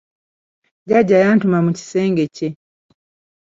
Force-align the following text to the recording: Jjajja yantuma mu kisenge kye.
Jjajja 0.83 1.17
yantuma 1.23 1.57
mu 1.65 1.71
kisenge 1.77 2.23
kye. 2.35 2.49